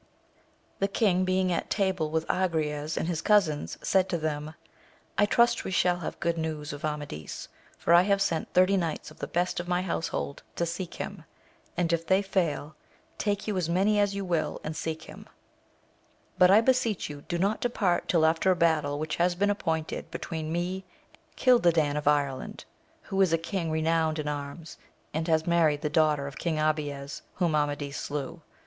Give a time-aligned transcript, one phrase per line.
[0.79, 4.55] The king being at table with Agrayes and his cousins^ said to them,
[5.15, 9.11] I trust we shall have good news of Amadis, for I have sent thirty knights
[9.11, 11.23] of the best of my household to seek him,
[11.77, 12.75] and, if they fail,
[13.19, 15.27] take you as many as you will and seek him;
[16.39, 20.09] but I beseech you do not depart till after a battle which has been appointed
[20.09, 20.83] between me
[21.13, 23.03] and King CHdadan of Ireland, AMADIS OF GAUL.
[23.03, 24.79] 9 who is a king renowned in arms,
[25.13, 28.41] and has married the daughter of king Abies, whom Amadis slew.